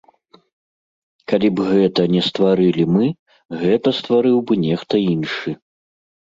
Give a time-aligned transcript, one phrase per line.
[1.31, 3.05] Калі б гэта не стварылі мы,
[3.65, 5.49] гэта стварыў бы нехта іншы.